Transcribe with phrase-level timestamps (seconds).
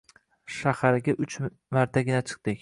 [0.53, 1.37] Shaharga uch
[1.77, 2.59] martagina chiqdik.